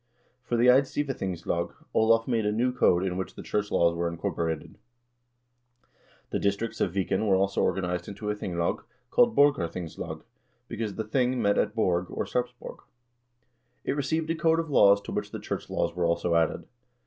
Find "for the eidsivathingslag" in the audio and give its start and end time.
0.41-1.75